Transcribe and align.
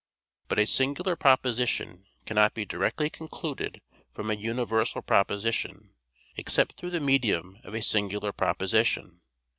But 0.47 0.57
a 0.57 0.65
singular 0.65 1.15
proposition 1.15 2.07
cannot 2.25 2.55
be 2.55 2.65
directly 2.65 3.07
concluded 3.07 3.81
from 4.15 4.31
a 4.31 4.35
universal 4.35 5.03
proposition, 5.03 5.91
except 6.37 6.73
through 6.73 6.89
the 6.89 6.99
medium 6.99 7.59
of 7.63 7.75
a 7.75 7.83
singular 7.83 8.31
proposition. 8.31 9.21